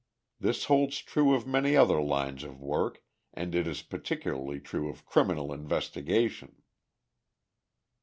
[0.39, 3.03] This holds true of many other lines of work,
[3.35, 6.63] and it is particularly true of criminal investigation.